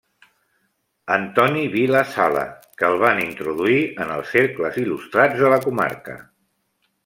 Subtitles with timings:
[1.15, 2.47] Antoni Vila Sala
[2.81, 6.21] que el van introduir en els cercles il·lustrats de la comarca.